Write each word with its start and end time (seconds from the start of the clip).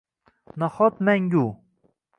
Nahot, 0.59 0.95
mangu? 1.05 1.47